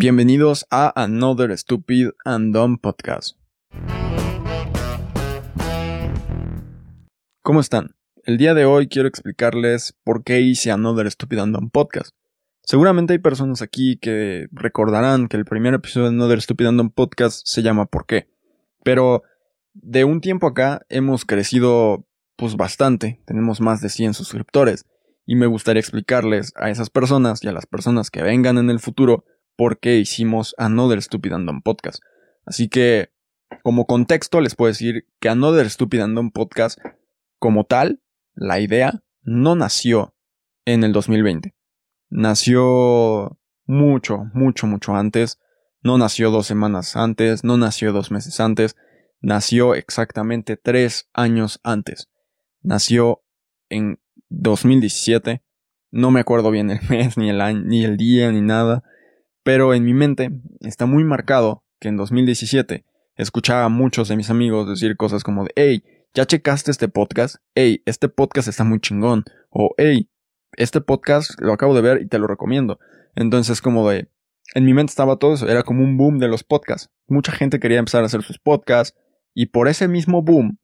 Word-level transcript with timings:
Bienvenidos 0.00 0.64
a 0.70 0.92
Another 0.94 1.58
Stupid 1.58 2.10
and 2.24 2.54
Dumb 2.54 2.78
Podcast. 2.80 3.36
¿Cómo 7.42 7.58
están? 7.58 7.96
El 8.22 8.38
día 8.38 8.54
de 8.54 8.64
hoy 8.64 8.86
quiero 8.86 9.08
explicarles 9.08 9.96
por 10.04 10.22
qué 10.22 10.40
hice 10.40 10.70
Another 10.70 11.10
Stupid 11.10 11.38
and 11.40 11.56
Dumb 11.56 11.72
Podcast. 11.72 12.10
Seguramente 12.62 13.14
hay 13.14 13.18
personas 13.18 13.60
aquí 13.60 13.96
que 13.96 14.46
recordarán 14.52 15.26
que 15.26 15.36
el 15.36 15.44
primer 15.44 15.74
episodio 15.74 16.04
de 16.04 16.14
Another 16.14 16.42
Stupid 16.42 16.66
and 16.66 16.78
Dumb 16.78 16.94
Podcast 16.94 17.44
se 17.44 17.62
llama 17.62 17.86
¿Por 17.86 18.06
qué? 18.06 18.28
Pero 18.84 19.24
de 19.74 20.04
un 20.04 20.20
tiempo 20.20 20.46
acá 20.46 20.86
hemos 20.90 21.24
crecido 21.24 22.06
pues 22.36 22.54
bastante, 22.54 23.20
tenemos 23.26 23.60
más 23.60 23.80
de 23.80 23.88
100 23.88 24.14
suscriptores 24.14 24.86
y 25.26 25.34
me 25.34 25.46
gustaría 25.46 25.80
explicarles 25.80 26.52
a 26.54 26.70
esas 26.70 26.88
personas 26.88 27.42
y 27.42 27.48
a 27.48 27.52
las 27.52 27.66
personas 27.66 28.12
que 28.12 28.22
vengan 28.22 28.58
en 28.58 28.70
el 28.70 28.78
futuro 28.78 29.24
por 29.58 29.80
qué 29.80 29.96
hicimos 29.96 30.54
Another 30.56 31.02
Stupid 31.02 31.32
and 31.32 31.48
Dumb 31.48 31.62
Podcast. 31.64 32.00
Así 32.46 32.68
que, 32.68 33.10
como 33.64 33.86
contexto, 33.86 34.40
les 34.40 34.54
puedo 34.54 34.68
decir 34.68 35.08
que 35.18 35.28
Another 35.28 35.68
Stupid 35.68 36.00
and 36.00 36.16
Dumb 36.16 36.32
Podcast, 36.32 36.78
como 37.40 37.64
tal, 37.64 38.00
la 38.34 38.60
idea 38.60 39.02
no 39.22 39.56
nació 39.56 40.14
en 40.64 40.84
el 40.84 40.92
2020. 40.92 41.56
Nació 42.08 43.36
mucho, 43.66 44.30
mucho, 44.32 44.68
mucho 44.68 44.94
antes. 44.94 45.40
No 45.82 45.98
nació 45.98 46.30
dos 46.30 46.46
semanas 46.46 46.94
antes, 46.94 47.42
no 47.42 47.56
nació 47.56 47.92
dos 47.92 48.12
meses 48.12 48.38
antes, 48.38 48.76
nació 49.20 49.74
exactamente 49.74 50.56
tres 50.56 51.08
años 51.12 51.58
antes. 51.64 52.08
Nació 52.62 53.24
en 53.70 53.98
2017. 54.28 55.42
No 55.90 56.12
me 56.12 56.20
acuerdo 56.20 56.52
bien 56.52 56.70
el 56.70 56.78
mes, 56.88 57.18
ni 57.18 57.28
el 57.28 57.40
año, 57.40 57.62
ni 57.64 57.84
el 57.84 57.96
día, 57.96 58.30
ni 58.30 58.40
nada. 58.40 58.84
Pero 59.48 59.72
en 59.72 59.82
mi 59.82 59.94
mente 59.94 60.30
está 60.60 60.84
muy 60.84 61.04
marcado 61.04 61.64
que 61.80 61.88
en 61.88 61.96
2017 61.96 62.84
escuchaba 63.16 63.64
a 63.64 63.70
muchos 63.70 64.06
de 64.08 64.16
mis 64.18 64.28
amigos 64.28 64.68
decir 64.68 64.94
cosas 64.98 65.24
como 65.24 65.44
de, 65.44 65.52
hey, 65.56 65.82
¿ya 66.12 66.26
checaste 66.26 66.70
este 66.70 66.88
podcast? 66.88 67.36
Hey, 67.54 67.82
este 67.86 68.10
podcast 68.10 68.46
está 68.48 68.64
muy 68.64 68.78
chingón. 68.78 69.24
O, 69.48 69.70
hey, 69.78 70.10
este 70.58 70.82
podcast 70.82 71.30
lo 71.40 71.54
acabo 71.54 71.74
de 71.74 71.80
ver 71.80 72.02
y 72.02 72.08
te 72.08 72.18
lo 72.18 72.26
recomiendo. 72.26 72.78
Entonces 73.14 73.62
como 73.62 73.88
de, 73.88 74.10
en 74.54 74.66
mi 74.66 74.74
mente 74.74 74.90
estaba 74.90 75.16
todo 75.16 75.32
eso, 75.32 75.48
era 75.48 75.62
como 75.62 75.82
un 75.82 75.96
boom 75.96 76.18
de 76.18 76.28
los 76.28 76.44
podcasts. 76.44 76.90
Mucha 77.06 77.32
gente 77.32 77.58
quería 77.58 77.78
empezar 77.78 78.02
a 78.02 78.06
hacer 78.06 78.22
sus 78.22 78.38
podcasts 78.38 78.98
y 79.32 79.46
por 79.46 79.68
ese 79.68 79.88
mismo 79.88 80.20
boom 80.20 80.58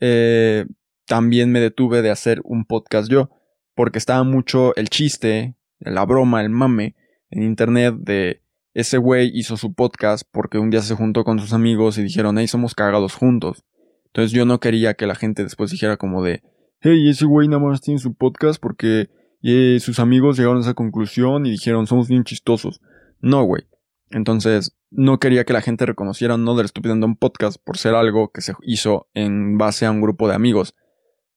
eh, 0.00 0.66
también 1.06 1.50
me 1.50 1.60
detuve 1.60 2.02
de 2.02 2.10
hacer 2.10 2.42
un 2.44 2.66
podcast 2.66 3.10
yo, 3.10 3.30
porque 3.74 3.96
estaba 3.96 4.22
mucho 4.22 4.76
el 4.76 4.90
chiste, 4.90 5.54
la 5.78 6.04
broma, 6.04 6.42
el 6.42 6.50
mame 6.50 6.94
en 7.30 7.42
internet 7.42 7.94
de 7.98 8.42
ese 8.74 8.98
güey 8.98 9.30
hizo 9.34 9.56
su 9.56 9.74
podcast 9.74 10.26
porque 10.30 10.58
un 10.58 10.70
día 10.70 10.82
se 10.82 10.94
juntó 10.94 11.24
con 11.24 11.38
sus 11.38 11.52
amigos 11.52 11.98
y 11.98 12.02
dijeron, 12.02 12.38
hey, 12.38 12.46
somos 12.46 12.74
cagados 12.74 13.14
juntos. 13.14 13.64
Entonces 14.06 14.32
yo 14.32 14.44
no 14.44 14.60
quería 14.60 14.94
que 14.94 15.06
la 15.06 15.14
gente 15.14 15.42
después 15.42 15.70
dijera 15.70 15.96
como 15.96 16.22
de, 16.22 16.42
hey, 16.80 17.08
ese 17.08 17.24
güey 17.24 17.48
nada 17.48 17.62
más 17.62 17.80
tiene 17.80 17.98
su 17.98 18.14
podcast 18.14 18.60
porque 18.60 19.08
eh, 19.42 19.78
sus 19.80 19.98
amigos 19.98 20.36
llegaron 20.36 20.58
a 20.58 20.62
esa 20.62 20.74
conclusión 20.74 21.46
y 21.46 21.50
dijeron, 21.50 21.86
somos 21.86 22.08
bien 22.08 22.24
chistosos. 22.24 22.80
No, 23.20 23.42
güey. 23.44 23.64
Entonces, 24.10 24.76
no 24.90 25.18
quería 25.18 25.44
que 25.44 25.52
la 25.52 25.60
gente 25.60 25.84
reconociera 25.84 26.36
No 26.36 26.56
del 26.56 26.66
Estúpido 26.66 26.94
un 26.94 27.16
podcast 27.16 27.58
por 27.62 27.76
ser 27.76 27.94
algo 27.94 28.30
que 28.30 28.40
se 28.40 28.54
hizo 28.62 29.08
en 29.12 29.58
base 29.58 29.86
a 29.86 29.90
un 29.90 30.00
grupo 30.00 30.28
de 30.28 30.34
amigos. 30.34 30.74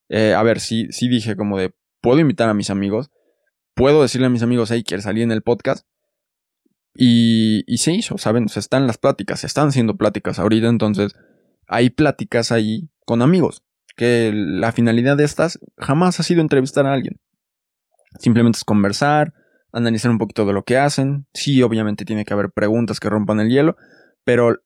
Eh, 0.10 0.34
a 0.34 0.44
ver, 0.44 0.60
sí, 0.60 0.88
sí 0.92 1.08
dije 1.08 1.36
como 1.36 1.58
de, 1.58 1.74
puedo 2.02 2.20
invitar 2.20 2.50
a 2.50 2.54
mis 2.54 2.70
amigos, 2.70 3.12
puedo 3.74 4.02
decirle 4.02 4.28
a 4.28 4.30
mis 4.30 4.44
amigos, 4.44 4.72
hey, 4.72 4.84
quiero 4.86 5.04
salir 5.04 5.24
en 5.24 5.32
el 5.32 5.42
podcast. 5.42 5.86
Y, 6.94 7.64
y 7.68 7.78
se 7.78 7.94
hizo, 7.94 8.18
¿saben? 8.18 8.50
Se 8.50 8.60
están 8.60 8.86
las 8.86 8.98
pláticas, 8.98 9.42
se 9.42 9.48
están 9.48 9.70
haciendo 9.70 9.96
pláticas 9.96 10.40
ahorita, 10.40 10.68
entonces 10.68 11.16
hay 11.68 11.90
pláticas 11.90 12.52
ahí 12.52 12.90
con 13.06 13.22
amigos. 13.22 13.64
Que 13.96 14.32
la 14.34 14.72
finalidad 14.72 15.18
de 15.18 15.24
estas 15.24 15.60
jamás 15.78 16.20
ha 16.20 16.24
sido 16.24 16.42
entrevistar 16.42 16.86
a 16.86 16.94
alguien. 16.94 17.20
Simplemente 18.20 18.58
es 18.58 18.64
conversar, 18.64 19.34
analizar 19.72 20.12
un 20.12 20.18
poquito 20.18 20.46
de 20.46 20.54
lo 20.54 20.64
que 20.64 20.78
hacen. 20.78 21.28
Sí, 21.34 21.62
obviamente 21.62 22.06
tiene 22.06 22.26
que 22.26 22.34
haber 22.34 22.52
preguntas 22.52 23.00
que 23.00 23.10
rompan 23.10 23.40
el 23.40 23.50
hielo, 23.50 23.78
pero 24.24 24.58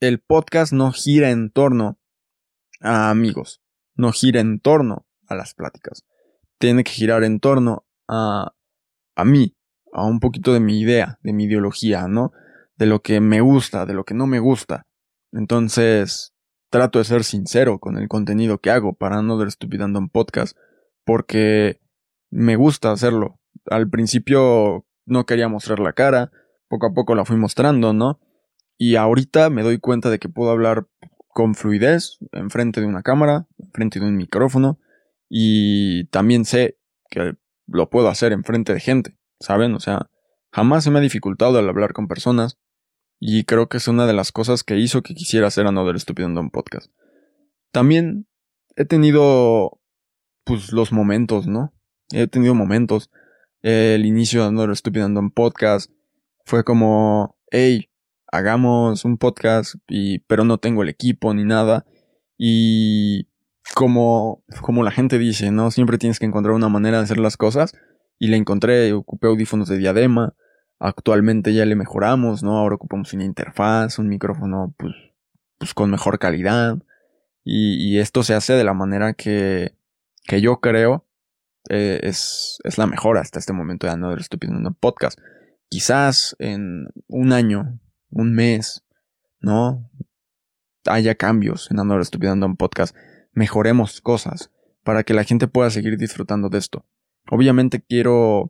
el 0.00 0.20
podcast 0.20 0.72
no 0.72 0.92
gira 0.92 1.30
en 1.30 1.50
torno 1.50 1.98
a 2.80 3.10
amigos, 3.10 3.60
no 3.94 4.12
gira 4.12 4.40
en 4.40 4.60
torno 4.60 5.06
a 5.26 5.34
las 5.34 5.54
pláticas. 5.54 6.04
Tiene 6.58 6.84
que 6.84 6.92
girar 6.92 7.24
en 7.24 7.40
torno 7.40 7.84
a, 8.08 8.52
a 9.14 9.24
mí, 9.24 9.54
a 9.92 10.04
un 10.04 10.20
poquito 10.20 10.52
de 10.52 10.60
mi 10.60 10.80
idea, 10.80 11.18
de 11.22 11.32
mi 11.32 11.44
ideología, 11.44 12.08
¿no? 12.08 12.32
De 12.76 12.86
lo 12.86 13.00
que 13.00 13.20
me 13.20 13.40
gusta, 13.40 13.86
de 13.86 13.94
lo 13.94 14.04
que 14.04 14.14
no 14.14 14.26
me 14.26 14.38
gusta. 14.38 14.86
Entonces, 15.32 16.32
trato 16.70 16.98
de 16.98 17.04
ser 17.04 17.24
sincero 17.24 17.78
con 17.78 17.96
el 17.98 18.08
contenido 18.08 18.58
que 18.58 18.70
hago 18.70 18.94
para 18.94 19.22
no 19.22 19.42
estupidando 19.42 19.98
en 19.98 20.08
podcast, 20.08 20.56
porque 21.04 21.80
me 22.30 22.56
gusta 22.56 22.92
hacerlo. 22.92 23.38
Al 23.66 23.88
principio 23.88 24.86
no 25.06 25.26
quería 25.26 25.48
mostrar 25.48 25.80
la 25.80 25.92
cara, 25.92 26.30
poco 26.68 26.86
a 26.86 26.94
poco 26.94 27.14
la 27.14 27.24
fui 27.24 27.36
mostrando, 27.36 27.92
¿no? 27.92 28.20
Y 28.76 28.96
ahorita 28.96 29.50
me 29.50 29.62
doy 29.62 29.78
cuenta 29.78 30.10
de 30.10 30.18
que 30.18 30.28
puedo 30.28 30.50
hablar 30.50 30.86
con 31.28 31.54
fluidez 31.54 32.18
enfrente 32.32 32.80
de 32.80 32.86
una 32.86 33.02
cámara, 33.02 33.46
enfrente 33.58 34.00
de 34.00 34.06
un 34.06 34.16
micrófono, 34.16 34.78
y 35.28 36.06
también 36.08 36.44
sé 36.44 36.78
que 37.10 37.34
lo 37.68 37.90
puedo 37.90 38.08
hacer 38.08 38.32
enfrente 38.32 38.74
de 38.74 38.80
gente, 38.80 39.16
¿saben? 39.40 39.74
O 39.74 39.80
sea, 39.80 40.10
jamás 40.50 40.84
se 40.84 40.90
me 40.90 40.98
ha 40.98 41.02
dificultado 41.02 41.58
al 41.58 41.68
hablar 41.68 41.92
con 41.92 42.08
personas 42.08 42.58
y 43.20 43.44
creo 43.44 43.68
que 43.68 43.78
es 43.78 43.88
una 43.88 44.06
de 44.06 44.12
las 44.12 44.32
cosas 44.32 44.64
que 44.64 44.76
hizo 44.76 45.02
que 45.02 45.14
quisiera 45.14 45.48
hacer 45.48 45.66
Another 45.66 45.98
Stupid 45.98 46.24
un 46.24 46.50
Podcast. 46.50 46.90
También 47.72 48.26
he 48.76 48.84
tenido, 48.84 49.80
pues, 50.44 50.72
los 50.72 50.92
momentos, 50.92 51.46
¿no? 51.46 51.74
He 52.12 52.26
tenido 52.28 52.54
momentos. 52.54 53.10
El 53.60 54.06
inicio 54.06 54.42
de 54.42 54.48
Another 54.48 54.76
Stupid 54.76 55.04
un 55.04 55.30
Podcast 55.30 55.90
fue 56.44 56.64
como, 56.64 57.36
hey, 57.50 57.90
hagamos 58.28 59.04
un 59.04 59.18
podcast, 59.18 59.74
y, 59.88 60.20
pero 60.20 60.44
no 60.44 60.58
tengo 60.58 60.82
el 60.82 60.88
equipo 60.88 61.34
ni 61.34 61.44
nada. 61.44 61.84
Y 62.38 63.28
como, 63.74 64.42
como 64.60 64.82
la 64.82 64.90
gente 64.90 65.18
dice, 65.18 65.50
¿no? 65.50 65.70
Siempre 65.70 65.98
tienes 65.98 66.18
que 66.18 66.26
encontrar 66.26 66.54
una 66.54 66.68
manera 66.68 66.98
de 66.98 67.04
hacer 67.04 67.18
las 67.18 67.36
cosas. 67.36 67.72
Y 68.18 68.28
le 68.28 68.36
encontré, 68.36 68.92
ocupé 68.92 69.28
audífonos 69.28 69.68
de 69.68 69.78
diadema. 69.78 70.34
Actualmente 70.80 71.54
ya 71.54 71.64
le 71.64 71.76
mejoramos, 71.76 72.42
¿no? 72.42 72.58
Ahora 72.58 72.76
ocupamos 72.76 73.12
una 73.12 73.24
interfaz, 73.24 73.98
un 73.98 74.08
micrófono, 74.08 74.74
pues, 74.76 74.94
pues 75.58 75.74
con 75.74 75.90
mejor 75.90 76.18
calidad. 76.18 76.78
Y, 77.44 77.98
esto 77.98 78.22
se 78.22 78.34
hace 78.34 78.52
de 78.52 78.64
la 78.64 78.74
manera 78.74 79.14
que, 79.14 79.74
que 80.24 80.42
yo 80.42 80.60
creo 80.60 81.06
eh, 81.70 82.00
es, 82.02 82.58
es 82.64 82.76
la 82.76 82.86
mejor 82.86 83.16
hasta 83.16 83.38
este 83.38 83.54
momento 83.54 83.86
de 83.86 83.94
Another 83.94 84.22
Stupid 84.22 84.50
un 84.50 84.76
Podcast. 84.78 85.18
Quizás 85.70 86.36
en 86.38 86.88
un 87.06 87.32
año, 87.32 87.78
un 88.10 88.34
mes, 88.34 88.84
¿no? 89.40 89.90
Haya 90.84 91.14
cambios 91.14 91.70
en 91.70 91.80
Another 91.80 92.04
Stupid 92.04 92.32
un 92.32 92.56
Podcast 92.56 92.94
mejoremos 93.38 94.00
cosas 94.00 94.50
para 94.82 95.04
que 95.04 95.14
la 95.14 95.22
gente 95.22 95.46
pueda 95.46 95.70
seguir 95.70 95.96
disfrutando 95.96 96.48
de 96.48 96.58
esto. 96.58 96.84
Obviamente 97.30 97.80
quiero 97.80 98.48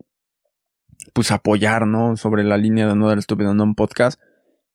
pues 1.12 1.30
apoyar, 1.30 1.86
¿no? 1.86 2.16
Sobre 2.16 2.42
la 2.42 2.56
línea 2.56 2.88
de 2.88 2.96
No 2.96 3.08
Dar 3.08 3.18
Estúpido 3.18 3.54
No 3.54 3.64
un 3.64 3.74
podcast 3.74 4.18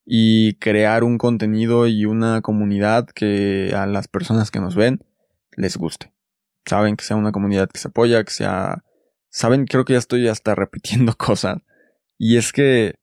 y 0.05 0.55
crear 0.55 1.03
un 1.03 1.17
contenido 1.17 1.87
y 1.87 2.05
una 2.05 2.41
comunidad 2.41 3.07
que 3.07 3.73
a 3.75 3.87
las 3.87 4.07
personas 4.07 4.51
que 4.51 4.59
nos 4.59 4.75
ven 4.75 5.03
les 5.55 5.77
guste. 5.77 6.13
Saben 6.65 6.95
que 6.95 7.05
sea 7.05 7.17
una 7.17 7.31
comunidad 7.31 7.69
que 7.69 7.79
se 7.79 7.87
apoya, 7.87 8.23
que 8.23 8.31
sea... 8.31 8.83
Saben, 9.29 9.65
creo 9.65 9.83
que 9.83 9.93
ya 9.93 9.99
estoy 9.99 10.27
hasta 10.27 10.53
repitiendo 10.63 11.15
cosas. 11.15 11.57
Y 12.19 12.37
es 12.37 12.53
que 12.53 12.99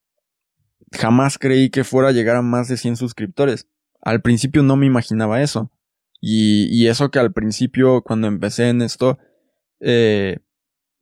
jamás 0.93 1.39
creí 1.39 1.71
que 1.71 1.83
fuera 1.83 2.11
a 2.11 2.13
llegar 2.13 2.37
a 2.37 2.43
más 2.43 2.69
de 2.69 2.77
100 2.77 2.97
suscriptores. 2.97 3.67
Al 4.01 4.23
principio 4.23 4.63
no 4.63 4.77
me 4.77 4.87
imaginaba 4.87 5.43
eso. 5.43 5.73
Y, 6.21 6.87
eso 6.87 7.11
que 7.11 7.19
al 7.19 7.33
principio, 7.33 8.03
cuando 8.03 8.27
empecé 8.27 8.69
en 8.69 8.83
esto, 8.83 9.19
eh, 9.81 10.39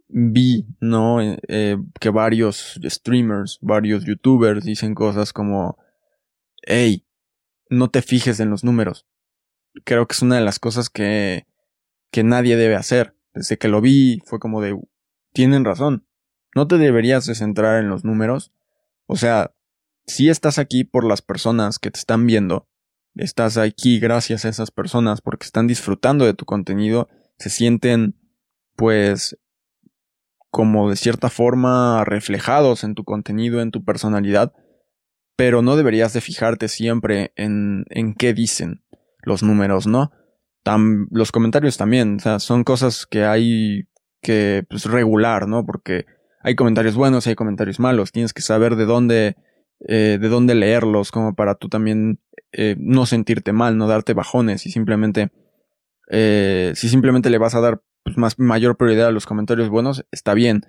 vi, 0.08 0.66
¿no? 0.80 1.20
Eh, 1.20 1.38
eh, 1.48 1.76
que 2.00 2.10
varios 2.10 2.78
streamers, 2.84 3.58
varios 3.60 4.04
youtubers 4.04 4.64
dicen 4.64 4.94
cosas 4.94 5.32
como, 5.32 5.76
hey, 6.62 7.04
no 7.68 7.90
te 7.90 8.02
fijes 8.02 8.38
en 8.40 8.50
los 8.50 8.62
números. 8.64 9.06
Creo 9.84 10.06
que 10.06 10.14
es 10.14 10.22
una 10.22 10.36
de 10.36 10.44
las 10.44 10.58
cosas 10.58 10.88
que, 10.88 11.46
que 12.10 12.22
nadie 12.22 12.56
debe 12.56 12.76
hacer. 12.76 13.16
Desde 13.34 13.58
que 13.58 13.68
lo 13.68 13.80
vi, 13.80 14.20
fue 14.24 14.38
como 14.38 14.62
de, 14.62 14.78
tienen 15.32 15.64
razón. 15.64 16.06
No 16.54 16.66
te 16.66 16.78
deberías 16.78 17.26
de 17.26 17.34
centrar 17.34 17.80
en 17.80 17.90
los 17.90 18.04
números. 18.04 18.52
O 19.06 19.16
sea, 19.16 19.52
si 20.06 20.28
estás 20.28 20.58
aquí 20.58 20.84
por 20.84 21.04
las 21.04 21.22
personas 21.22 21.78
que 21.78 21.90
te 21.90 21.98
están 21.98 22.26
viendo, 22.26 22.68
estás 23.18 23.56
aquí 23.58 24.00
gracias 24.00 24.44
a 24.44 24.48
esas 24.48 24.70
personas 24.70 25.20
porque 25.20 25.44
están 25.44 25.66
disfrutando 25.66 26.24
de 26.24 26.34
tu 26.34 26.44
contenido, 26.44 27.08
se 27.38 27.50
sienten 27.50 28.14
pues 28.76 29.38
como 30.50 30.88
de 30.88 30.96
cierta 30.96 31.28
forma 31.28 32.04
reflejados 32.04 32.84
en 32.84 32.94
tu 32.94 33.04
contenido, 33.04 33.60
en 33.60 33.70
tu 33.70 33.84
personalidad, 33.84 34.52
pero 35.36 35.62
no 35.62 35.76
deberías 35.76 36.12
de 36.12 36.20
fijarte 36.20 36.68
siempre 36.68 37.32
en, 37.36 37.84
en 37.90 38.14
qué 38.14 38.32
dicen 38.32 38.82
los 39.22 39.42
números, 39.42 39.86
¿no? 39.86 40.10
los 41.10 41.32
comentarios 41.32 41.76
también, 41.76 42.16
o 42.16 42.18
sea, 42.18 42.38
son 42.40 42.64
cosas 42.64 43.06
que 43.06 43.24
hay 43.24 43.88
que 44.20 44.64
pues, 44.68 44.84
regular, 44.84 45.48
¿no? 45.48 45.64
Porque 45.64 46.06
hay 46.42 46.54
comentarios 46.56 46.94
buenos 46.94 47.26
y 47.26 47.30
hay 47.30 47.36
comentarios 47.36 47.80
malos, 47.80 48.12
tienes 48.12 48.32
que 48.32 48.42
saber 48.42 48.76
de 48.76 48.84
dónde, 48.84 49.36
eh, 49.80 50.18
de 50.20 50.28
dónde 50.28 50.54
leerlos, 50.54 51.10
como 51.10 51.34
para 51.34 51.54
tú 51.54 51.68
también 51.68 52.20
eh, 52.52 52.76
no 52.78 53.06
sentirte 53.06 53.52
mal, 53.52 53.76
no 53.76 53.86
darte 53.86 54.14
bajones 54.14 54.66
y 54.66 54.70
simplemente, 54.70 55.30
eh, 56.10 56.72
si 56.74 56.88
simplemente 56.88 57.30
le 57.30 57.38
vas 57.38 57.54
a 57.54 57.60
dar 57.60 57.82
pues, 58.02 58.16
más, 58.16 58.38
mayor 58.38 58.76
prioridad 58.76 59.08
a 59.08 59.12
los 59.12 59.26
comentarios 59.26 59.68
buenos, 59.68 60.04
está 60.10 60.34
bien, 60.34 60.62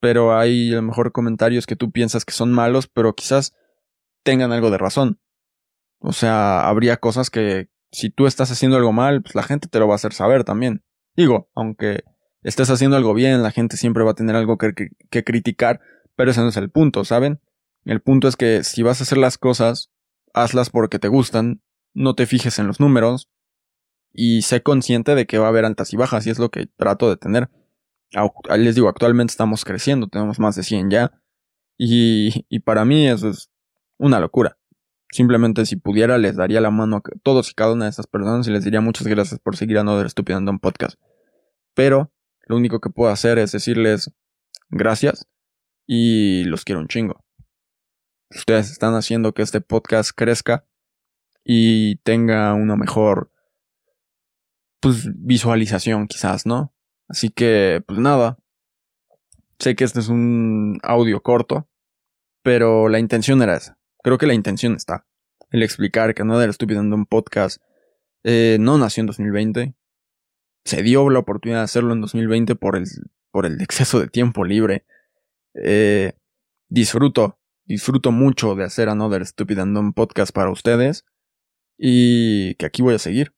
pero 0.00 0.36
hay 0.36 0.72
a 0.72 0.76
lo 0.76 0.82
mejor 0.82 1.12
comentarios 1.12 1.66
que 1.66 1.76
tú 1.76 1.92
piensas 1.92 2.24
que 2.24 2.32
son 2.32 2.52
malos, 2.52 2.88
pero 2.88 3.14
quizás 3.14 3.54
tengan 4.22 4.52
algo 4.52 4.70
de 4.70 4.78
razón. 4.78 5.20
O 6.00 6.12
sea, 6.12 6.68
habría 6.68 6.96
cosas 6.96 7.30
que 7.30 7.68
si 7.92 8.10
tú 8.10 8.26
estás 8.26 8.50
haciendo 8.50 8.76
algo 8.76 8.92
mal, 8.92 9.22
pues 9.22 9.34
la 9.34 9.42
gente 9.42 9.68
te 9.68 9.78
lo 9.78 9.86
va 9.86 9.94
a 9.94 9.96
hacer 9.96 10.12
saber 10.12 10.44
también. 10.44 10.82
Digo, 11.14 11.48
aunque 11.54 12.02
estés 12.42 12.70
haciendo 12.70 12.96
algo 12.96 13.14
bien, 13.14 13.42
la 13.42 13.50
gente 13.50 13.76
siempre 13.76 14.02
va 14.02 14.12
a 14.12 14.14
tener 14.14 14.34
algo 14.34 14.58
que, 14.58 14.72
que, 15.10 15.24
criticar, 15.24 15.80
pero 16.16 16.30
ese 16.30 16.40
no 16.40 16.48
es 16.48 16.56
el 16.56 16.70
punto, 16.70 17.04
¿saben? 17.04 17.40
El 17.84 18.00
punto 18.00 18.28
es 18.28 18.36
que 18.36 18.64
si 18.64 18.82
vas 18.82 19.00
a 19.00 19.04
hacer 19.04 19.18
las 19.18 19.38
cosas, 19.38 19.90
hazlas 20.34 20.70
porque 20.70 20.98
te 20.98 21.08
gustan, 21.08 21.62
no 21.94 22.14
te 22.14 22.26
fijes 22.26 22.58
en 22.58 22.66
los 22.66 22.80
números 22.80 23.28
y 24.12 24.42
sé 24.42 24.62
consciente 24.62 25.14
de 25.14 25.26
que 25.26 25.38
va 25.38 25.46
a 25.46 25.48
haber 25.48 25.64
altas 25.64 25.92
y 25.92 25.96
bajas 25.96 26.26
y 26.26 26.30
es 26.30 26.38
lo 26.38 26.50
que 26.50 26.66
trato 26.66 27.08
de 27.08 27.16
tener. 27.16 27.50
Les 28.56 28.74
digo, 28.74 28.88
actualmente 28.88 29.32
estamos 29.32 29.64
creciendo, 29.64 30.06
tenemos 30.06 30.38
más 30.38 30.54
de 30.54 30.62
100 30.62 30.90
ya 30.90 31.22
y, 31.78 32.60
para 32.60 32.84
mí 32.84 33.08
eso 33.08 33.30
es 33.30 33.50
una 33.98 34.20
locura. 34.20 34.58
Simplemente 35.10 35.66
si 35.66 35.76
pudiera 35.76 36.18
les 36.18 36.36
daría 36.36 36.60
la 36.60 36.70
mano 36.70 36.96
a 36.96 37.02
todos 37.22 37.50
y 37.50 37.54
cada 37.54 37.72
una 37.72 37.86
de 37.86 37.90
estas 37.90 38.06
personas 38.06 38.46
y 38.46 38.50
les 38.50 38.64
diría 38.64 38.80
muchas 38.80 39.06
gracias 39.06 39.40
por 39.40 39.56
seguir 39.56 39.78
a 39.78 39.84
Noder 39.84 40.06
Estúpido 40.06 40.38
un 40.38 40.58
Podcast. 40.58 40.98
Pero 41.74 42.12
lo 42.46 42.56
único 42.56 42.80
que 42.80 42.90
puedo 42.90 43.10
hacer 43.10 43.38
es 43.38 43.52
decirles 43.52 44.10
gracias 44.70 45.26
y 45.86 46.44
los 46.44 46.64
quiero 46.64 46.80
un 46.80 46.88
chingo. 46.88 47.21
Ustedes 48.34 48.70
están 48.70 48.94
haciendo 48.94 49.34
que 49.34 49.42
este 49.42 49.60
podcast 49.60 50.10
crezca 50.14 50.64
y 51.44 51.96
tenga 51.96 52.54
una 52.54 52.76
mejor 52.76 53.30
pues 54.80 55.08
visualización 55.14 56.08
quizás, 56.08 56.46
¿no? 56.46 56.74
Así 57.08 57.30
que 57.30 57.82
pues 57.86 57.98
nada. 57.98 58.38
Sé 59.58 59.76
que 59.76 59.84
este 59.84 60.00
es 60.00 60.08
un 60.08 60.80
audio 60.82 61.22
corto, 61.22 61.68
pero 62.42 62.88
la 62.88 62.98
intención 62.98 63.42
era 63.42 63.56
esa. 63.56 63.78
Creo 64.02 64.18
que 64.18 64.26
la 64.26 64.34
intención 64.34 64.74
está. 64.74 65.06
El 65.50 65.62
explicar 65.62 66.14
que 66.14 66.24
Nada 66.24 66.44
estúpido 66.46 66.80
en 66.80 66.92
un 66.92 67.06
podcast 67.06 67.62
eh, 68.24 68.56
no 68.58 68.78
nació 68.78 69.02
en 69.02 69.06
2020. 69.08 69.74
Se 70.64 70.82
dio 70.82 71.08
la 71.10 71.20
oportunidad 71.20 71.60
de 71.60 71.64
hacerlo 71.64 71.92
en 71.92 72.00
2020 72.00 72.56
por 72.56 72.76
el, 72.76 72.86
por 73.30 73.46
el 73.46 73.60
exceso 73.60 74.00
de 74.00 74.08
tiempo 74.08 74.44
libre. 74.44 74.84
Eh, 75.54 76.14
disfruto, 76.68 77.38
disfruto 77.64 78.12
mucho 78.12 78.54
de 78.54 78.64
hacer 78.64 78.88
Another 78.88 79.26
Stupid 79.26 79.58
and 79.58 79.94
Podcast 79.94 80.32
para 80.32 80.50
ustedes. 80.50 81.04
Y 81.78 82.54
que 82.56 82.66
aquí 82.66 82.82
voy 82.82 82.94
a 82.94 82.98
seguir. 82.98 83.34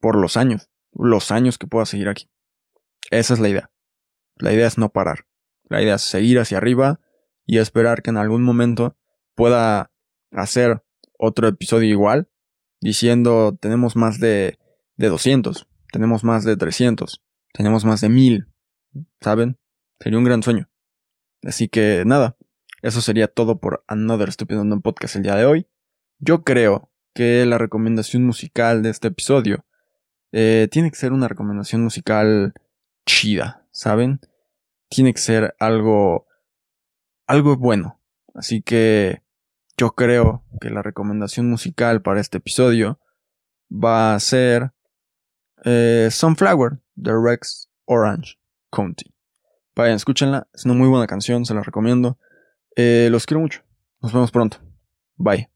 Por 0.00 0.16
los 0.16 0.36
años. 0.36 0.70
Los 0.92 1.30
años 1.30 1.58
que 1.58 1.66
pueda 1.66 1.86
seguir 1.86 2.08
aquí. 2.08 2.30
Esa 3.10 3.34
es 3.34 3.40
la 3.40 3.48
idea. 3.48 3.70
La 4.36 4.52
idea 4.52 4.66
es 4.66 4.78
no 4.78 4.90
parar. 4.90 5.26
La 5.68 5.82
idea 5.82 5.96
es 5.96 6.02
seguir 6.02 6.38
hacia 6.38 6.58
arriba 6.58 7.00
y 7.46 7.58
esperar 7.58 8.02
que 8.02 8.10
en 8.10 8.16
algún 8.16 8.42
momento 8.42 8.96
pueda 9.34 9.90
hacer 10.30 10.82
otro 11.18 11.48
episodio 11.48 11.88
igual, 11.88 12.28
diciendo 12.80 13.56
tenemos 13.60 13.96
más 13.96 14.20
de, 14.20 14.58
de 14.96 15.08
200, 15.08 15.68
tenemos 15.92 16.24
más 16.24 16.44
de 16.44 16.56
300, 16.56 17.22
tenemos 17.52 17.84
más 17.84 18.00
de 18.00 18.08
1000, 18.08 18.46
¿saben? 19.20 19.58
Sería 20.00 20.18
un 20.18 20.24
gran 20.24 20.42
sueño. 20.42 20.70
Así 21.42 21.68
que 21.68 22.04
nada, 22.06 22.36
eso 22.82 23.00
sería 23.00 23.28
todo 23.28 23.58
por 23.58 23.84
Another 23.88 24.30
Stupid 24.32 24.56
Random 24.56 24.82
Podcast 24.82 25.16
el 25.16 25.22
día 25.22 25.34
de 25.34 25.44
hoy. 25.44 25.66
Yo 26.18 26.44
creo 26.44 26.90
que 27.14 27.44
la 27.46 27.58
recomendación 27.58 28.24
musical 28.24 28.82
de 28.82 28.90
este 28.90 29.08
episodio 29.08 29.64
eh, 30.32 30.68
tiene 30.70 30.90
que 30.90 30.96
ser 30.96 31.12
una 31.12 31.28
recomendación 31.28 31.82
musical 31.82 32.54
chida, 33.06 33.66
¿saben? 33.70 34.20
Tiene 34.88 35.12
que 35.12 35.20
ser 35.20 35.56
algo, 35.58 36.26
algo 37.26 37.56
bueno. 37.56 38.00
Así 38.34 38.62
que 38.62 39.22
yo 39.76 39.92
creo 39.92 40.44
que 40.60 40.70
la 40.70 40.82
recomendación 40.82 41.48
musical 41.48 42.02
para 42.02 42.20
este 42.20 42.38
episodio 42.38 43.00
va 43.72 44.14
a 44.14 44.20
ser 44.20 44.72
eh, 45.64 46.08
Sunflower 46.10 46.80
de 46.94 47.12
Rex 47.20 47.68
Orange 47.84 48.38
County. 48.70 49.12
Vayan, 49.74 49.96
escúchenla, 49.96 50.48
es 50.52 50.64
una 50.64 50.74
muy 50.74 50.88
buena 50.88 51.06
canción, 51.06 51.44
se 51.44 51.54
la 51.54 51.62
recomiendo. 51.62 52.18
Eh, 52.76 53.08
los 53.10 53.26
quiero 53.26 53.40
mucho. 53.40 53.62
Nos 54.00 54.12
vemos 54.12 54.30
pronto. 54.30 54.58
Bye. 55.16 55.48